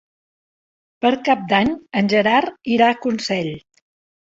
[1.05, 1.71] Per Cap d'Any
[2.03, 3.57] en Gerard irà a Consell.